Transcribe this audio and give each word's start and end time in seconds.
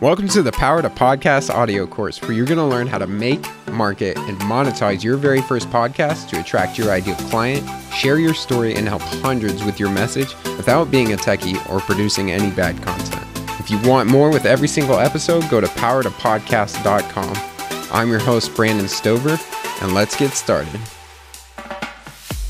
Welcome 0.00 0.28
to 0.28 0.42
the 0.42 0.52
Power 0.52 0.80
to 0.80 0.90
Podcast 0.90 1.52
audio 1.52 1.84
course, 1.84 2.22
where 2.22 2.30
you're 2.30 2.46
going 2.46 2.58
to 2.58 2.64
learn 2.64 2.86
how 2.86 2.98
to 2.98 3.08
make, 3.08 3.44
market, 3.72 4.16
and 4.16 4.38
monetize 4.42 5.02
your 5.02 5.16
very 5.16 5.42
first 5.42 5.68
podcast 5.70 6.28
to 6.28 6.38
attract 6.38 6.78
your 6.78 6.92
ideal 6.92 7.16
client, 7.16 7.68
share 7.92 8.20
your 8.20 8.32
story, 8.32 8.76
and 8.76 8.86
help 8.86 9.02
hundreds 9.02 9.64
with 9.64 9.80
your 9.80 9.90
message 9.90 10.36
without 10.56 10.92
being 10.92 11.14
a 11.14 11.16
techie 11.16 11.58
or 11.68 11.80
producing 11.80 12.30
any 12.30 12.52
bad 12.52 12.80
content. 12.80 13.26
If 13.58 13.72
you 13.72 13.90
want 13.90 14.08
more 14.08 14.30
with 14.30 14.46
every 14.46 14.68
single 14.68 15.00
episode, 15.00 15.50
go 15.50 15.60
to 15.60 15.66
powertopodcast.com. 15.66 17.92
I'm 17.92 18.08
your 18.08 18.20
host, 18.20 18.54
Brandon 18.54 18.86
Stover, 18.86 19.36
and 19.82 19.94
let's 19.94 20.16
get 20.16 20.30
started. 20.30 20.78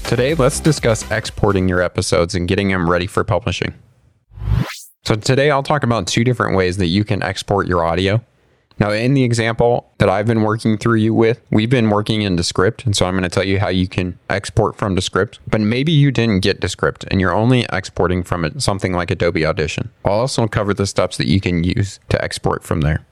Today, 0.05 0.35
let's 0.35 0.61
discuss 0.61 1.11
exporting 1.11 1.67
your 1.67 1.81
episodes 1.81 2.35
and 2.35 2.47
getting 2.47 2.69
them 2.69 2.91
ready 2.91 3.07
for 3.07 3.25
publishing. 3.25 3.73
So 5.09 5.15
today 5.15 5.51
I'll 5.51 5.63
talk 5.63 5.85
about 5.85 6.07
two 6.07 6.23
different 6.23 6.55
ways 6.55 6.77
that 6.77 6.89
you 6.89 7.03
can 7.03 7.23
export 7.23 7.67
your 7.67 7.83
audio. 7.83 8.23
Now, 8.79 8.91
in 8.91 9.15
the 9.15 9.25
example 9.25 9.91
that 9.97 10.11
I've 10.11 10.27
been 10.27 10.43
working 10.43 10.77
through 10.77 10.99
you 10.99 11.15
with, 11.15 11.41
we've 11.51 11.71
been 11.71 11.89
working 11.89 12.21
in 12.21 12.37
Descript. 12.37 12.85
And 12.85 12.95
so 12.95 13.07
I'm 13.07 13.15
going 13.15 13.23
to 13.23 13.31
tell 13.31 13.43
you 13.43 13.59
how 13.59 13.71
you 13.71 13.89
can 13.89 14.19
export 14.29 14.77
from 14.77 14.95
Descript. 14.95 15.39
But 15.49 15.63
maybe 15.63 15.93
you 15.93 16.11
didn't 16.11 16.41
get 16.41 16.61
Descript 16.61 17.07
and 17.11 17.23
you're 17.23 17.33
only 17.33 17.65
exporting 17.73 18.23
from 18.23 18.61
something 18.61 18.93
like 18.93 19.11
Adobe 19.11 19.47
Audition. 19.47 19.89
I'll 20.05 20.13
also 20.13 20.47
cover 20.47 20.75
the 20.75 20.87
steps 20.87 21.17
that 21.17 21.27
you 21.27 21.41
can 21.41 21.65
use 21.65 22.01
to 22.11 22.23
export 22.23 22.63
from 22.63 22.83
there. 22.83 23.07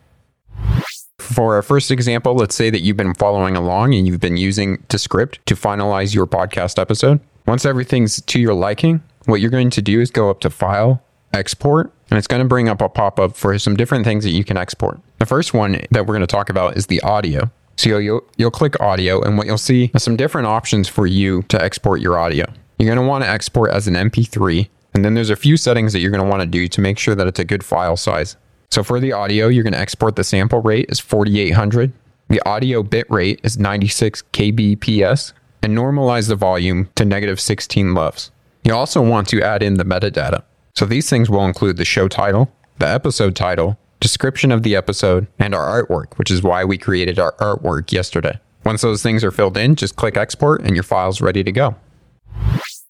For 1.18 1.54
our 1.54 1.62
first 1.62 1.90
example, 1.90 2.34
let's 2.34 2.54
say 2.54 2.68
that 2.68 2.80
you've 2.80 2.98
been 2.98 3.14
following 3.14 3.56
along 3.56 3.94
and 3.94 4.06
you've 4.06 4.20
been 4.20 4.36
using 4.36 4.84
Descript 4.90 5.38
to 5.46 5.54
finalize 5.54 6.14
your 6.14 6.26
podcast 6.26 6.78
episode. 6.78 7.20
Once 7.46 7.64
everything's 7.64 8.20
to 8.20 8.38
your 8.38 8.52
liking, 8.52 9.02
what 9.24 9.40
you're 9.40 9.50
going 9.50 9.70
to 9.70 9.80
do 9.80 10.02
is 10.02 10.10
go 10.10 10.28
up 10.28 10.40
to 10.40 10.50
File, 10.50 11.02
export, 11.32 11.92
and 12.10 12.18
it's 12.18 12.26
going 12.26 12.42
to 12.42 12.48
bring 12.48 12.68
up 12.68 12.80
a 12.80 12.88
pop 12.88 13.18
up 13.18 13.36
for 13.36 13.58
some 13.58 13.76
different 13.76 14.04
things 14.04 14.24
that 14.24 14.30
you 14.30 14.44
can 14.44 14.56
export. 14.56 15.00
The 15.18 15.26
first 15.26 15.54
one 15.54 15.80
that 15.90 16.06
we're 16.06 16.14
going 16.14 16.20
to 16.20 16.26
talk 16.26 16.48
about 16.48 16.76
is 16.76 16.86
the 16.86 17.00
audio. 17.02 17.50
So 17.76 17.98
you'll, 17.98 18.22
you'll 18.36 18.50
click 18.50 18.80
audio, 18.80 19.20
and 19.20 19.36
what 19.36 19.46
you'll 19.46 19.58
see 19.58 19.90
are 19.94 20.00
some 20.00 20.16
different 20.16 20.46
options 20.46 20.88
for 20.88 21.06
you 21.06 21.42
to 21.44 21.62
export 21.62 22.00
your 22.00 22.18
audio. 22.18 22.46
You're 22.78 22.94
going 22.94 23.04
to 23.04 23.08
want 23.08 23.24
to 23.24 23.30
export 23.30 23.70
as 23.70 23.86
an 23.86 23.94
MP3, 23.94 24.68
and 24.94 25.04
then 25.04 25.14
there's 25.14 25.30
a 25.30 25.36
few 25.36 25.56
settings 25.56 25.92
that 25.92 26.00
you're 26.00 26.10
going 26.10 26.24
to 26.24 26.28
want 26.28 26.40
to 26.40 26.46
do 26.46 26.68
to 26.68 26.80
make 26.80 26.98
sure 26.98 27.14
that 27.14 27.26
it's 27.26 27.38
a 27.38 27.44
good 27.44 27.64
file 27.64 27.96
size. 27.96 28.36
So 28.70 28.82
for 28.82 28.98
the 28.98 29.12
audio, 29.12 29.48
you're 29.48 29.62
going 29.62 29.72
to 29.72 29.78
export 29.78 30.16
the 30.16 30.24
sample 30.24 30.60
rate 30.60 30.86
is 30.88 31.00
4800. 31.00 31.92
The 32.28 32.46
audio 32.48 32.82
bit 32.82 33.06
rate 33.10 33.40
is 33.42 33.58
96 33.58 34.22
kbps, 34.32 35.32
and 35.62 35.76
normalize 35.76 36.28
the 36.28 36.36
volume 36.36 36.88
to 36.94 37.04
negative 37.04 37.40
16 37.40 37.94
LUFS. 37.94 38.30
You 38.64 38.74
also 38.74 39.00
want 39.00 39.28
to 39.28 39.42
add 39.42 39.62
in 39.62 39.74
the 39.74 39.84
metadata. 39.84 40.42
So 40.76 40.84
these 40.84 41.08
things 41.08 41.30
will 41.30 41.46
include 41.46 41.78
the 41.78 41.86
show 41.86 42.06
title, 42.06 42.52
the 42.78 42.86
episode 42.86 43.34
title, 43.34 43.78
description 43.98 44.52
of 44.52 44.62
the 44.62 44.76
episode, 44.76 45.26
and 45.38 45.54
our 45.54 45.82
artwork, 45.82 46.18
which 46.18 46.30
is 46.30 46.42
why 46.42 46.66
we 46.66 46.76
created 46.76 47.18
our 47.18 47.32
artwork 47.36 47.92
yesterday. 47.92 48.38
Once 48.62 48.82
those 48.82 49.02
things 49.02 49.24
are 49.24 49.30
filled 49.30 49.56
in, 49.56 49.74
just 49.74 49.96
click 49.96 50.18
export 50.18 50.60
and 50.60 50.74
your 50.74 50.82
file's 50.82 51.22
ready 51.22 51.42
to 51.42 51.50
go. 51.50 51.74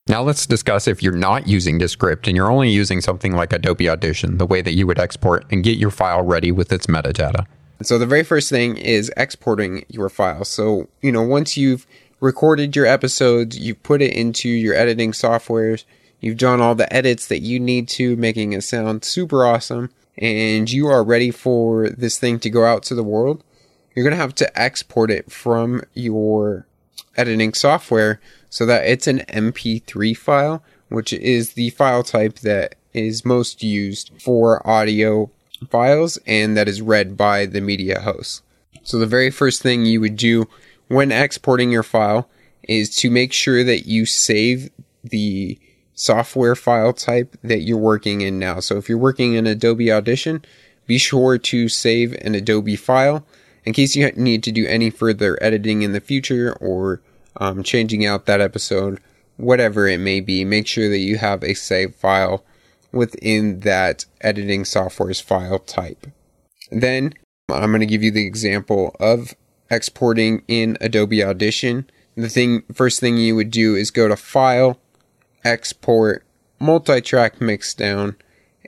Now 0.09 0.23
let's 0.23 0.47
discuss 0.47 0.89
if 0.89 1.01
you're 1.01 1.13
not 1.13 1.47
using 1.47 1.79
Descript 1.79 2.27
and 2.27 2.37
you're 2.37 2.51
only 2.51 2.71
using 2.71 3.01
something 3.01 3.37
like 3.37 3.53
Adobe 3.53 3.89
Audition, 3.89 4.39
the 4.39 4.47
way 4.47 4.63
that 4.63 4.73
you 4.73 4.87
would 4.89 4.99
export 4.99 5.45
and 5.53 5.63
get 5.63 5.79
your 5.79 5.91
file 5.93 6.23
ready 6.23 6.51
with 6.51 6.73
its 6.73 6.87
metadata. 6.87 7.47
So 7.83 7.99
the 7.99 8.07
very 8.07 8.25
first 8.25 8.51
thing 8.51 8.77
is 8.79 9.13
exporting 9.17 9.85
your 9.89 10.09
file. 10.09 10.45
So, 10.45 10.89
you 11.03 11.13
know, 11.13 11.23
once 11.23 11.57
you've 11.57 11.87
recorded 12.21 12.75
your 12.75 12.87
episodes, 12.87 13.59
you've 13.59 13.83
put 13.85 14.03
it 14.03 14.13
into 14.13 14.49
your 14.49 14.75
editing 14.75 15.13
softwares, 15.13 15.85
You've 16.21 16.39
done 16.39 16.61
all 16.61 16.75
the 16.75 16.93
edits 16.93 17.27
that 17.29 17.41
you 17.41 17.61
need 17.61 17.89
to, 17.91 18.17
making 18.17 18.53
it 18.53 18.63
sound 18.63 19.05
super 19.05 19.45
awesome, 19.45 19.91
and 20.19 20.71
you 20.71 20.87
are 20.89 21.05
ready 21.05 21.31
for 21.31 21.91
this 21.91 22.19
thing 22.19 22.39
to 22.41 22.51
go 22.51 22.65
out 22.65 22.83
to 22.85 22.95
the 22.95 23.05
world. 23.05 23.45
You're 23.95 24.05
going 24.05 24.17
to 24.17 24.23
have 24.23 24.35
to 24.37 24.59
export 24.59 25.11
it 25.11 25.31
from 25.31 25.83
your 25.95 26.67
editing 27.17 27.55
software 27.55 28.21
so 28.51 28.67
that 28.67 28.87
it's 28.87 29.07
an 29.07 29.21
MP3 29.29 30.17
file, 30.17 30.63
which 30.89 31.13
is 31.13 31.53
the 31.53 31.71
file 31.71 32.03
type 32.03 32.41
that 32.41 32.77
is 32.93 33.25
most 33.25 33.63
used 33.63 34.11
for 34.21 34.67
audio 34.69 35.31
files 35.71 36.19
and 36.27 36.57
that 36.57 36.69
is 36.69 36.83
read 36.83 37.17
by 37.17 37.47
the 37.47 37.61
media 37.61 38.01
host. 38.01 38.43
So 38.83 38.99
the 38.99 39.07
very 39.07 39.31
first 39.31 39.63
thing 39.63 39.85
you 39.85 40.01
would 40.01 40.17
do 40.17 40.49
when 40.89 41.11
exporting 41.11 41.71
your 41.71 41.83
file 41.83 42.29
is 42.63 42.95
to 42.97 43.11
make 43.11 43.33
sure 43.33 43.65
that 43.65 43.87
you 43.87 44.07
save 44.07 44.71
the 45.03 45.59
software 45.97 46.55
file 46.55 46.93
type 46.93 47.37
that 47.43 47.63
you're 47.63 47.77
working 47.77 48.21
in 48.21 48.39
now. 48.39 48.61
So 48.61 48.77
if 48.77 48.89
you're 48.89 48.99
working 48.99 49.35
in 49.35 49.47
Adobe 49.47 49.91
Audition, 49.91 50.45
be 50.87 50.99
sure 50.99 51.37
to 51.39 51.69
save 51.69 52.13
an 52.21 52.37
Adobe 52.37 52.77
file 52.77 53.27
in 53.65 53.73
case 53.73 53.97
you 53.97 54.09
need 54.13 54.45
to 54.45 54.53
do 54.53 54.67
any 54.67 54.91
further 54.91 55.37
editing 55.43 55.83
in 55.83 55.93
the 55.93 56.01
future 56.01 56.53
or 56.61 57.03
um, 57.39 57.63
changing 57.63 58.07
out 58.07 58.27
that 58.27 58.41
episode, 58.41 59.01
whatever 59.37 59.89
it 59.89 59.99
may 59.99 60.21
be. 60.21 60.45
Make 60.45 60.69
sure 60.69 60.89
that 60.89 60.99
you 60.99 61.17
have 61.17 61.43
a 61.43 61.55
save 61.55 61.95
file 61.95 62.45
within 62.93 63.61
that 63.61 64.05
editing 64.21 64.65
software's 64.65 65.21
file 65.21 65.59
type. 65.59 66.07
Then 66.71 67.15
I'm 67.49 67.71
going 67.71 67.81
to 67.81 67.87
give 67.87 68.03
you 68.03 68.11
the 68.11 68.27
example 68.27 68.95
of 69.01 69.35
exporting 69.71 70.43
in 70.47 70.77
Adobe 70.81 71.25
Audition. 71.25 71.89
The 72.17 72.29
thing, 72.29 72.63
first 72.73 73.01
thing 73.01 73.17
you 73.17 73.37
would 73.37 73.51
do 73.51 73.75
is 73.75 73.91
go 73.91 74.09
to 74.09 74.17
File, 74.17 74.79
export, 75.47 76.25
multi-track 76.59 77.39
mixdown, 77.39 78.17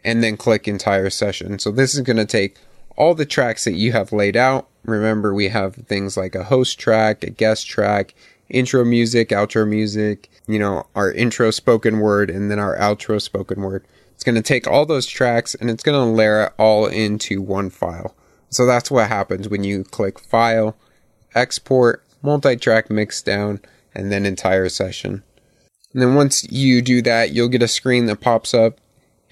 and 0.04 0.22
then 0.22 0.36
click 0.36 0.68
entire 0.68 1.10
session. 1.10 1.58
So 1.58 1.72
this 1.72 1.94
is 1.94 2.02
going 2.02 2.18
to 2.18 2.24
take 2.24 2.56
all 2.96 3.14
the 3.14 3.26
tracks 3.26 3.64
that 3.64 3.74
you 3.74 3.92
have 3.92 4.12
laid 4.12 4.36
out. 4.36 4.68
Remember, 4.84 5.34
we 5.34 5.48
have 5.48 5.74
things 5.74 6.16
like 6.16 6.36
a 6.36 6.44
host 6.44 6.78
track, 6.78 7.24
a 7.24 7.30
guest 7.30 7.66
track, 7.66 8.14
intro 8.48 8.84
music, 8.84 9.30
outro 9.30 9.68
music, 9.68 10.30
you 10.46 10.58
know, 10.58 10.86
our 10.94 11.12
intro 11.12 11.50
spoken 11.50 11.98
word, 11.98 12.30
and 12.30 12.50
then 12.50 12.60
our 12.60 12.76
outro 12.78 13.20
spoken 13.20 13.60
word. 13.60 13.84
It's 14.14 14.24
going 14.24 14.36
to 14.36 14.42
take 14.42 14.66
all 14.66 14.86
those 14.86 15.06
tracks 15.06 15.54
and 15.54 15.70
it's 15.70 15.82
going 15.82 15.98
to 15.98 16.12
layer 16.12 16.44
it 16.44 16.52
all 16.58 16.86
into 16.86 17.42
one 17.42 17.70
file. 17.70 18.14
So 18.50 18.66
that's 18.66 18.90
what 18.90 19.08
happens 19.08 19.48
when 19.48 19.64
you 19.64 19.84
click 19.84 20.18
File, 20.18 20.76
Export, 21.34 22.04
Multi-Track 22.22 22.88
Mixdown, 22.88 23.62
and 23.94 24.10
then 24.10 24.24
Entire 24.24 24.68
Session. 24.68 25.22
And 25.98 26.02
then 26.04 26.14
once 26.14 26.48
you 26.48 26.80
do 26.80 27.02
that, 27.02 27.32
you'll 27.32 27.48
get 27.48 27.60
a 27.60 27.66
screen 27.66 28.06
that 28.06 28.20
pops 28.20 28.54
up 28.54 28.78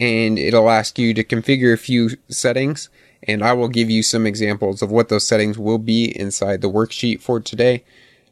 and 0.01 0.37
it'll 0.37 0.69
ask 0.69 0.99
you 0.99 1.15
to 1.15 1.23
configure 1.23 1.73
a 1.73 1.77
few 1.77 2.11
settings. 2.29 2.89
And 3.23 3.45
I 3.45 3.53
will 3.53 3.69
give 3.69 3.89
you 3.89 4.03
some 4.03 4.27
examples 4.27 4.83
of 4.83 4.91
what 4.91 5.09
those 5.09 5.25
settings 5.25 5.57
will 5.61 5.79
be 5.79 6.07
inside 6.19 6.63
the 6.63 6.69
worksheet 6.69 7.21
for 7.21 7.39
today. 7.39 7.85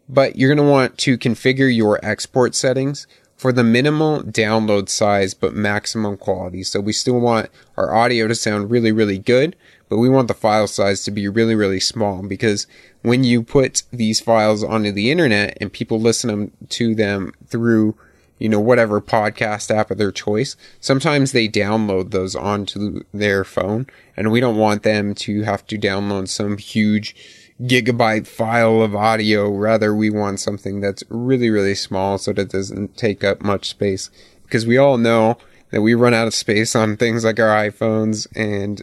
But 0.08 0.34
you're 0.34 0.52
going 0.52 0.66
to 0.66 0.68
want 0.68 0.98
to 0.98 1.16
configure 1.16 1.72
your 1.72 2.04
export 2.04 2.56
settings 2.56 3.06
for 3.36 3.52
the 3.52 3.62
minimal 3.62 4.24
download 4.24 4.88
size 4.88 5.32
but 5.32 5.54
maximum 5.54 6.16
quality. 6.16 6.64
So 6.64 6.80
we 6.80 6.92
still 6.92 7.20
want 7.20 7.50
our 7.76 7.94
audio 7.94 8.26
to 8.26 8.34
sound 8.34 8.68
really, 8.68 8.90
really 8.90 9.18
good, 9.18 9.54
but 9.88 9.98
we 9.98 10.08
want 10.08 10.26
the 10.26 10.34
file 10.34 10.66
size 10.66 11.04
to 11.04 11.12
be 11.12 11.28
really, 11.28 11.54
really 11.54 11.78
small 11.78 12.24
because 12.24 12.66
when 13.02 13.22
you 13.22 13.44
put 13.44 13.84
these 13.92 14.18
files 14.18 14.64
onto 14.64 14.90
the 14.90 15.12
internet 15.12 15.56
and 15.60 15.72
people 15.72 16.00
listen 16.00 16.50
to 16.70 16.96
them 16.96 17.32
through 17.46 17.94
you 18.38 18.48
know, 18.48 18.60
whatever 18.60 19.00
podcast 19.00 19.74
app 19.74 19.90
of 19.90 19.98
their 19.98 20.12
choice. 20.12 20.56
Sometimes 20.80 21.32
they 21.32 21.48
download 21.48 22.10
those 22.10 22.34
onto 22.34 23.02
their 23.12 23.44
phone 23.44 23.86
and 24.16 24.30
we 24.30 24.40
don't 24.40 24.56
want 24.56 24.82
them 24.82 25.14
to 25.14 25.42
have 25.42 25.66
to 25.68 25.78
download 25.78 26.28
some 26.28 26.58
huge 26.58 27.14
gigabyte 27.62 28.26
file 28.26 28.82
of 28.82 28.94
audio. 28.94 29.48
Rather, 29.50 29.94
we 29.94 30.10
want 30.10 30.40
something 30.40 30.80
that's 30.80 31.04
really, 31.08 31.50
really 31.50 31.74
small 31.74 32.18
so 32.18 32.32
that 32.32 32.42
it 32.42 32.50
doesn't 32.50 32.96
take 32.96 33.22
up 33.22 33.42
much 33.42 33.68
space 33.68 34.10
because 34.42 34.66
we 34.66 34.76
all 34.76 34.98
know 34.98 35.38
that 35.70 35.82
we 35.82 35.94
run 35.94 36.14
out 36.14 36.26
of 36.26 36.34
space 36.34 36.76
on 36.76 36.96
things 36.96 37.24
like 37.24 37.40
our 37.40 37.68
iPhones 37.68 38.26
and 38.34 38.82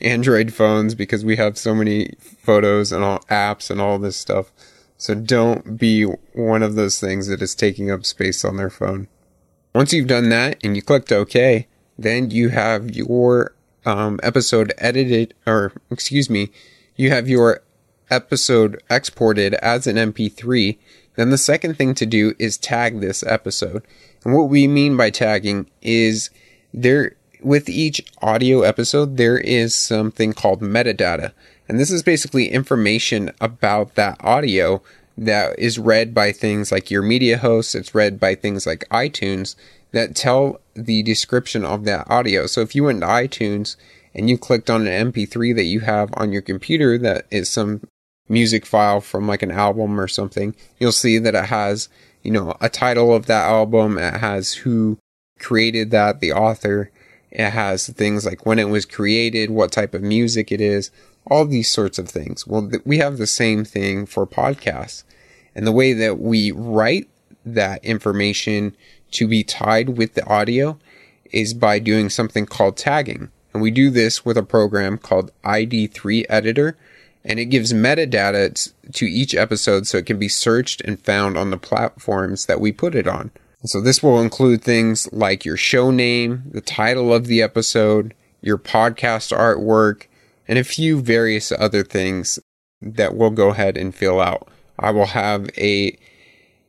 Android 0.00 0.52
phones 0.52 0.94
because 0.94 1.24
we 1.24 1.36
have 1.36 1.58
so 1.58 1.74
many 1.74 2.14
photos 2.18 2.92
and 2.92 3.04
all 3.04 3.18
apps 3.30 3.70
and 3.70 3.80
all 3.80 3.98
this 3.98 4.16
stuff. 4.16 4.50
So 5.00 5.14
don't 5.14 5.78
be 5.78 6.02
one 6.02 6.62
of 6.62 6.74
those 6.74 7.00
things 7.00 7.26
that 7.28 7.40
is 7.40 7.54
taking 7.54 7.90
up 7.90 8.04
space 8.04 8.44
on 8.44 8.58
their 8.58 8.68
phone. 8.68 9.08
Once 9.74 9.94
you've 9.94 10.06
done 10.06 10.28
that 10.28 10.58
and 10.62 10.76
you 10.76 10.82
clicked 10.82 11.10
OK, 11.10 11.66
then 11.98 12.30
you 12.30 12.50
have 12.50 12.90
your 12.90 13.54
um, 13.86 14.20
episode 14.22 14.74
edited, 14.76 15.32
or 15.46 15.72
excuse 15.90 16.28
me, 16.28 16.50
you 16.96 17.08
have 17.08 17.30
your 17.30 17.62
episode 18.10 18.82
exported 18.90 19.54
as 19.54 19.86
an 19.86 19.96
MP3. 19.96 20.76
Then 21.16 21.30
the 21.30 21.38
second 21.38 21.78
thing 21.78 21.94
to 21.94 22.04
do 22.04 22.34
is 22.38 22.58
tag 22.58 23.00
this 23.00 23.22
episode. 23.22 23.82
And 24.22 24.34
what 24.34 24.50
we 24.50 24.68
mean 24.68 24.98
by 24.98 25.08
tagging 25.08 25.70
is 25.80 26.28
there, 26.74 27.16
with 27.42 27.68
each 27.68 28.02
audio 28.22 28.62
episode, 28.62 29.16
there 29.16 29.38
is 29.38 29.74
something 29.74 30.32
called 30.32 30.60
metadata. 30.60 31.32
And 31.68 31.78
this 31.78 31.90
is 31.90 32.02
basically 32.02 32.48
information 32.48 33.30
about 33.40 33.94
that 33.94 34.16
audio 34.24 34.82
that 35.16 35.58
is 35.58 35.78
read 35.78 36.14
by 36.14 36.32
things 36.32 36.72
like 36.72 36.90
your 36.90 37.02
media 37.02 37.38
hosts. 37.38 37.74
It's 37.74 37.94
read 37.94 38.18
by 38.18 38.34
things 38.34 38.66
like 38.66 38.88
iTunes 38.90 39.54
that 39.92 40.16
tell 40.16 40.60
the 40.74 41.02
description 41.02 41.64
of 41.64 41.84
that 41.84 42.10
audio. 42.10 42.46
So 42.46 42.60
if 42.60 42.74
you 42.74 42.84
went 42.84 43.00
to 43.02 43.06
iTunes 43.06 43.76
and 44.14 44.28
you 44.28 44.38
clicked 44.38 44.70
on 44.70 44.86
an 44.86 45.12
MP3 45.12 45.54
that 45.56 45.64
you 45.64 45.80
have 45.80 46.10
on 46.14 46.32
your 46.32 46.42
computer 46.42 46.96
that 46.98 47.26
is 47.30 47.48
some 47.48 47.82
music 48.28 48.64
file 48.64 49.00
from 49.00 49.26
like 49.26 49.42
an 49.42 49.50
album 49.50 50.00
or 50.00 50.08
something, 50.08 50.54
you'll 50.78 50.92
see 50.92 51.18
that 51.18 51.34
it 51.34 51.46
has, 51.46 51.88
you 52.22 52.30
know, 52.30 52.56
a 52.60 52.68
title 52.68 53.14
of 53.14 53.26
that 53.26 53.48
album. 53.48 53.98
It 53.98 54.14
has 54.14 54.54
who 54.54 54.98
created 55.38 55.90
that, 55.90 56.20
the 56.20 56.32
author. 56.32 56.90
It 57.30 57.50
has 57.50 57.88
things 57.88 58.26
like 58.26 58.44
when 58.44 58.58
it 58.58 58.68
was 58.68 58.84
created, 58.84 59.50
what 59.50 59.72
type 59.72 59.94
of 59.94 60.02
music 60.02 60.50
it 60.50 60.60
is, 60.60 60.90
all 61.26 61.44
these 61.44 61.70
sorts 61.70 61.98
of 61.98 62.08
things. 62.08 62.46
Well, 62.46 62.68
th- 62.68 62.82
we 62.84 62.98
have 62.98 63.18
the 63.18 63.26
same 63.26 63.64
thing 63.64 64.06
for 64.06 64.26
podcasts. 64.26 65.04
And 65.54 65.66
the 65.66 65.72
way 65.72 65.92
that 65.92 66.18
we 66.18 66.52
write 66.52 67.08
that 67.44 67.84
information 67.84 68.76
to 69.12 69.26
be 69.26 69.42
tied 69.42 69.90
with 69.90 70.14
the 70.14 70.26
audio 70.26 70.78
is 71.32 71.54
by 71.54 71.78
doing 71.78 72.10
something 72.10 72.46
called 72.46 72.76
tagging. 72.76 73.30
And 73.52 73.62
we 73.62 73.70
do 73.70 73.90
this 73.90 74.24
with 74.24 74.36
a 74.36 74.42
program 74.42 74.98
called 74.98 75.32
ID3 75.44 76.26
Editor, 76.28 76.76
and 77.24 77.38
it 77.38 77.46
gives 77.46 77.72
metadata 77.72 78.72
to 78.92 79.06
each 79.06 79.34
episode 79.34 79.86
so 79.86 79.98
it 79.98 80.06
can 80.06 80.18
be 80.18 80.28
searched 80.28 80.80
and 80.82 81.00
found 81.00 81.36
on 81.36 81.50
the 81.50 81.58
platforms 81.58 82.46
that 82.46 82.60
we 82.60 82.72
put 82.72 82.94
it 82.94 83.06
on. 83.06 83.30
So 83.64 83.80
this 83.80 84.02
will 84.02 84.20
include 84.20 84.62
things 84.62 85.12
like 85.12 85.44
your 85.44 85.56
show 85.56 85.90
name, 85.90 86.44
the 86.50 86.62
title 86.62 87.12
of 87.12 87.26
the 87.26 87.42
episode, 87.42 88.14
your 88.40 88.56
podcast 88.56 89.36
artwork, 89.36 90.06
and 90.48 90.58
a 90.58 90.64
few 90.64 91.00
various 91.00 91.52
other 91.52 91.84
things 91.84 92.38
that 92.80 93.14
we'll 93.14 93.30
go 93.30 93.50
ahead 93.50 93.76
and 93.76 93.94
fill 93.94 94.20
out. 94.20 94.48
I 94.78 94.90
will 94.90 95.06
have 95.06 95.50
a 95.58 95.98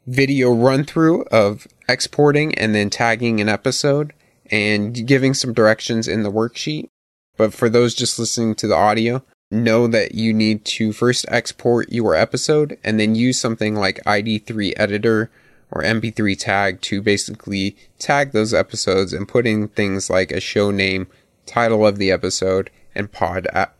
video 0.05 0.51
run 0.51 0.83
through 0.83 1.23
of 1.31 1.65
exporting 1.87 2.53
and 2.55 2.75
then 2.75 2.89
tagging 2.89 3.39
an 3.39 3.47
episode 3.47 4.13
and 4.49 5.07
giving 5.07 5.33
some 5.33 5.53
directions 5.53 6.09
in 6.09 6.23
the 6.23 6.31
worksheet. 6.31 6.89
But 7.37 7.53
for 7.53 7.69
those 7.69 7.95
just 7.95 8.19
listening 8.19 8.55
to 8.55 8.67
the 8.67 8.75
audio, 8.75 9.23
know 9.49 9.87
that 9.87 10.13
you 10.13 10.33
need 10.33 10.65
to 10.65 10.91
first 10.91 11.25
export 11.29 11.91
your 11.91 12.15
episode 12.15 12.77
and 12.83 12.99
then 12.99 13.15
use 13.15 13.39
something 13.39 13.75
like 13.75 14.03
ID3 14.03 14.73
editor 14.75 15.31
or 15.71 15.81
MP3 15.81 16.37
tag 16.37 16.81
to 16.81 17.01
basically 17.01 17.75
tag 17.99 18.31
those 18.31 18.53
episodes 18.53 19.13
and 19.13 19.27
put 19.27 19.47
in 19.47 19.67
things 19.69 20.09
like 20.09 20.31
a 20.31 20.39
show 20.39 20.71
name, 20.71 21.07
title 21.45 21.85
of 21.85 21.97
the 21.97 22.11
episode, 22.11 22.69
and 22.93 23.11
podcast 23.11 23.71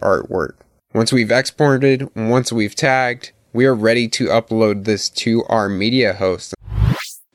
artwork. 0.00 0.54
Once 0.94 1.12
we've 1.12 1.30
exported, 1.30 2.08
once 2.16 2.52
we've 2.52 2.74
tagged, 2.74 3.32
we 3.52 3.66
are 3.66 3.74
ready 3.74 4.08
to 4.08 4.26
upload 4.26 4.84
this 4.84 5.08
to 5.10 5.44
our 5.44 5.68
media 5.68 6.14
host. 6.14 6.54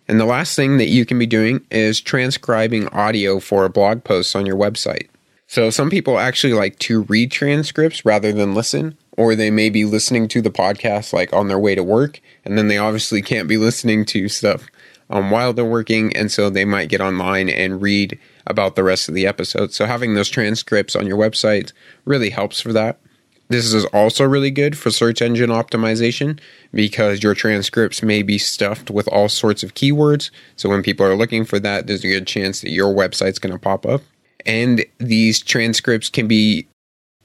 And 0.08 0.20
the 0.20 0.26
last 0.26 0.56
thing 0.56 0.78
that 0.78 0.90
you 0.90 1.06
can 1.06 1.18
be 1.18 1.26
doing 1.26 1.66
is 1.72 2.02
transcribing 2.02 2.88
audio 2.90 3.40
for 3.40 3.64
a 3.64 3.70
blog 3.70 4.04
post 4.04 4.36
on 4.36 4.46
your 4.46 4.58
website. 4.58 5.08
So 5.48 5.70
some 5.70 5.90
people 5.90 6.18
actually 6.18 6.54
like 6.54 6.80
to 6.80 7.04
read 7.04 7.32
transcripts 7.32 8.06
rather 8.06 8.32
than 8.32 8.56
listen, 8.56 8.98
or 9.22 9.36
they 9.36 9.52
may 9.52 9.70
be 9.70 9.86
listening 9.86 10.28
to 10.28 10.42
the 10.42 10.50
podcast 10.50 11.14
like 11.14 11.32
on 11.32 11.48
their 11.48 11.60
way 11.60 11.76
to 11.76 11.84
work, 11.84 12.20
and 12.44 12.58
then 12.58 12.70
they 12.70 12.80
obviously 12.80 13.22
can't 13.22 13.48
be 13.48 13.56
listening 13.56 14.04
to 14.04 14.28
stuff 14.28 14.66
um, 15.12 15.30
while 15.30 15.54
they're 15.54 15.64
working, 15.64 16.12
and 16.18 16.32
so 16.32 16.50
they 16.50 16.66
might 16.66 16.90
get 16.90 17.02
online 17.02 17.48
and 17.48 17.84
read 17.84 18.18
about 18.48 18.76
the 18.76 18.84
rest 18.84 19.08
of 19.08 19.14
the 19.14 19.28
episode. 19.28 19.72
So 19.74 19.86
having 19.86 20.16
those 20.16 20.28
transcripts 20.28 20.96
on 20.96 21.06
your 21.06 21.20
website 21.20 21.72
really 22.04 22.32
helps 22.32 22.60
for 22.60 22.74
that. 22.74 23.00
This 23.48 23.72
is 23.72 23.86
also 23.86 24.24
really 24.24 24.50
good 24.50 24.76
for 24.76 24.90
search 24.90 25.22
engine 25.22 25.52
optimization 25.52 26.40
because 26.74 27.22
your 27.22 27.36
transcripts 27.36 28.02
may 28.02 28.24
be 28.24 28.40
stuffed 28.40 28.90
with 28.90 29.08
all 29.10 29.30
sorts 29.30 29.62
of 29.62 29.76
keywords. 29.76 30.32
So 30.56 30.68
when 30.68 30.82
people 30.82 31.06
are 31.06 31.16
looking 31.16 31.46
for 31.46 31.60
that, 31.60 31.86
there's 31.86 32.04
a 32.04 32.08
good 32.08 32.26
chance 32.26 32.62
that 32.62 32.72
your 32.72 32.92
website's 32.92 33.38
going 33.38 33.54
to 33.54 33.60
pop 33.60 33.86
up. 33.86 34.02
And 34.48 34.84
these 34.98 35.42
transcripts 35.42 36.10
can 36.10 36.28
be 36.28 36.66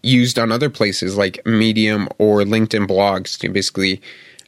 used 0.07 0.39
on 0.39 0.53
other 0.53 0.71
places 0.71 1.17
like 1.17 1.45
Medium 1.45 2.09
or 2.19 2.43
LinkedIn 2.43 2.87
blogs 2.87 3.39
to 3.39 3.49
basically 3.49 4.01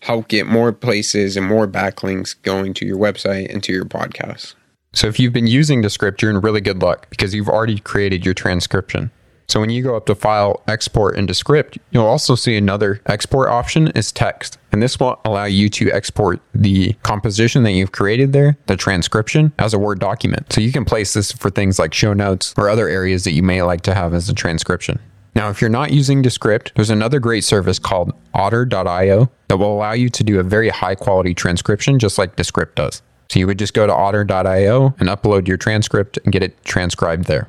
help 0.03 0.29
get 0.29 0.47
more 0.47 0.73
places 0.73 1.37
and 1.37 1.47
more 1.47 1.67
backlinks 1.67 2.41
going 2.43 2.73
to 2.75 2.87
your 2.87 2.99
website 2.99 3.53
and 3.53 3.63
to 3.65 3.73
your 3.73 3.85
podcast. 3.85 4.55
So 4.93 5.07
if 5.07 5.21
you've 5.21 5.33
been 5.33 5.47
using 5.47 5.83
Descript, 5.83 6.23
you're 6.23 6.31
in 6.31 6.41
really 6.41 6.61
good 6.61 6.81
luck 6.81 7.11
because 7.11 7.35
you've 7.35 7.49
already 7.49 7.79
created 7.79 8.25
your 8.25 8.35
transcription. 8.35 9.11
So 9.49 9.61
when 9.61 9.71
you 9.71 9.83
go 9.83 9.97
up 9.97 10.05
to 10.07 10.15
File, 10.15 10.63
Export 10.69 11.17
in 11.17 11.25
Descript, 11.25 11.79
you'll 11.91 12.05
also 12.05 12.35
see 12.35 12.57
another 12.57 13.01
export 13.07 13.49
option 13.49 13.89
is 13.89 14.13
text. 14.13 14.59
And 14.73 14.83
this 14.83 15.01
will 15.01 15.19
allow 15.25 15.45
you 15.45 15.71
to 15.71 15.91
export 15.91 16.41
the 16.55 16.93
composition 17.03 17.63
that 17.63 17.73
you've 17.73 17.93
created 17.93 18.35
there, 18.35 18.59
the 18.67 18.77
transcription, 18.77 19.53
as 19.59 19.73
a 19.73 19.79
Word 19.79 20.01
document. 20.01 20.53
So 20.53 20.61
you 20.61 20.71
can 20.71 20.85
place 20.85 21.15
this 21.15 21.33
for 21.33 21.49
things 21.49 21.79
like 21.79 21.95
show 21.95 22.13
notes 22.13 22.53
or 22.59 22.69
other 22.69 22.89
areas 22.89 23.25
that 23.25 23.33
you 23.33 23.43
may 23.43 23.63
like 23.63 23.81
to 23.83 23.95
have 23.95 24.13
as 24.13 24.29
a 24.29 24.35
transcription. 24.35 24.99
Now, 25.35 25.51
if 25.51 25.61
you're 25.61 25.71
not 25.71 25.93
using 25.93 26.23
Descript, 26.23 26.73
there's 26.75 26.91
another 26.91 27.21
great 27.21 27.45
service 27.45 27.79
called 27.79 28.13
otter.io 28.35 29.31
that 29.49 29.57
will 29.57 29.73
allow 29.73 29.93
you 29.93 30.09
to 30.09 30.25
do 30.25 30.41
a 30.41 30.43
very 30.43 30.69
high 30.69 30.95
quality 30.95 31.35
transcription 31.35 31.99
just 31.99 32.19
like 32.19 32.37
Descript 32.37 32.77
does. 32.77 33.03
So 33.31 33.39
you 33.39 33.47
would 33.47 33.59
just 33.59 33.75
go 33.75 33.87
to 33.87 33.93
otter.io 33.93 34.95
and 34.99 35.09
upload 35.09 35.47
your 35.47 35.57
transcript 35.57 36.19
and 36.25 36.33
get 36.33 36.43
it 36.43 36.63
transcribed 36.65 37.27
there. 37.27 37.49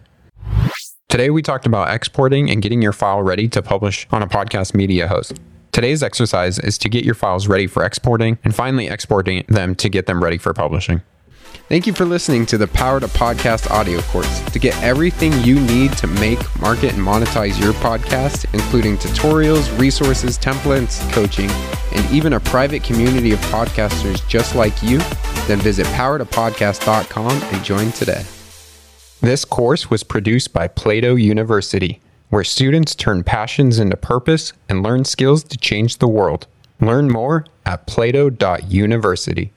Today, 1.08 1.30
we 1.30 1.42
talked 1.42 1.66
about 1.66 1.94
exporting 1.94 2.52
and 2.52 2.62
getting 2.62 2.82
your 2.82 2.94
file 2.94 3.24
ready 3.24 3.48
to 3.48 3.62
publish 3.62 4.06
on 4.12 4.22
a 4.22 4.28
podcast 4.28 4.76
media 4.76 5.08
host. 5.08 5.40
Today's 5.72 6.04
exercise 6.04 6.60
is 6.60 6.78
to 6.80 6.90
get 6.90 7.06
your 7.06 7.16
files 7.16 7.48
ready 7.48 7.66
for 7.66 7.84
exporting 7.84 8.38
and 8.44 8.54
finally 8.54 8.88
exporting 8.88 9.46
them 9.48 9.74
to 9.76 9.90
get 9.90 10.06
them 10.06 10.22
ready 10.24 10.38
for 10.38 10.54
publishing. 10.54 11.02
Thank 11.70 11.86
you 11.86 11.94
for 11.94 12.04
listening 12.06 12.48
to 12.48 12.58
the 12.58 12.68
Power 12.68 13.00
to 13.00 13.08
Podcast 13.08 13.70
audio 13.70 14.02
course. 14.02 14.42
To 14.52 14.58
get 14.58 14.76
everything 14.82 15.32
you 15.44 15.60
need 15.60 15.94
to 15.98 16.08
make, 16.08 16.40
market, 16.60 16.94
and 16.94 17.02
monetize 17.06 17.62
your 17.62 17.74
podcast, 17.74 18.52
including 18.54 18.98
tutorials, 18.98 19.78
resources, 19.80 20.38
templates, 20.40 21.00
coaching, 21.12 21.50
and 21.94 22.12
even 22.12 22.34
a 22.34 22.40
private 22.40 22.84
community 22.84 23.34
of 23.34 23.40
podcasters 23.52 24.28
just 24.28 24.56
like 24.56 24.82
you, 24.82 24.98
then 25.48 25.60
visit 25.60 25.86
powertopodcast.com 25.88 27.32
and 27.32 27.64
join 27.64 27.92
today. 27.92 28.24
This 29.22 29.46
course 29.46 29.90
was 29.90 30.04
produced 30.04 30.54
by 30.54 30.68
Plato 30.70 31.16
University, 31.16 32.02
where 32.30 32.44
students 32.44 32.96
turn 32.96 33.24
passions 33.24 33.78
into 33.78 33.98
purpose 33.98 34.54
and 34.70 34.82
learn 34.82 35.06
skills 35.06 35.44
to 35.44 35.58
change 35.58 35.98
the 35.98 36.08
world. 36.08 36.48
Learn 36.80 37.10
more 37.12 37.46
at 37.66 37.86
plato.university. 37.86 39.52